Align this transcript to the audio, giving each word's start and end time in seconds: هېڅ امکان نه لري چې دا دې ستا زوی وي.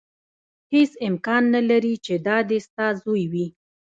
هېڅ 0.73 0.91
امکان 1.07 1.43
نه 1.55 1.61
لري 1.69 1.93
چې 2.05 2.13
دا 2.27 2.37
دې 2.49 2.59
ستا 2.67 2.87
زوی 3.01 3.23
وي. 3.31 3.47